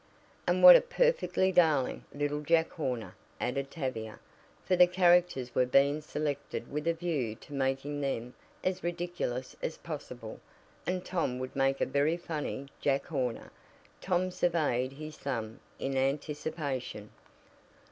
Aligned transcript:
"And 0.47 0.63
what 0.63 0.75
a 0.75 0.81
perfectly 0.81 1.51
darling 1.51 2.05
'Little 2.11 2.41
Jack 2.41 2.71
Horner!'" 2.71 3.15
added 3.39 3.69
Tavia, 3.69 4.17
for 4.65 4.75
the 4.75 4.87
characters 4.87 5.53
were 5.53 5.67
being 5.67 6.01
selected 6.01 6.71
with 6.71 6.87
a 6.87 6.93
view 6.95 7.35
to 7.35 7.53
making 7.53 8.01
them 8.01 8.33
as 8.63 8.83
ridiculous 8.83 9.55
as 9.61 9.77
possible, 9.77 10.39
and 10.87 11.05
Tom 11.05 11.37
would 11.37 11.55
make 11.55 11.81
a 11.81 11.85
very 11.85 12.17
funny 12.17 12.65
"Jack 12.81 13.05
Horner." 13.05 13.51
Tom 14.01 14.31
surveyed 14.31 14.93
his 14.93 15.17
thumb 15.17 15.59
in 15.77 15.95
anticipation. 15.95 17.11